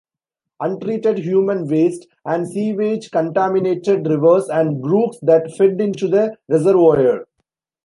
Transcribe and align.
Untreated 0.59 1.19
human 1.19 1.67
waste 1.67 2.07
and 2.25 2.51
sewage 2.51 3.11
contaminated 3.11 4.07
rivers 4.07 4.49
and 4.49 4.81
brooks 4.81 5.17
that 5.21 5.53
fed 5.55 5.79
into 5.79 6.07
the 6.07 6.35
reservoir. 6.49 7.27